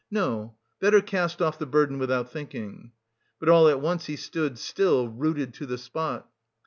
[0.09, 2.91] "No, better cast off the burden without thinking."
[3.39, 6.27] But all at once he stood still, rooted to the spot.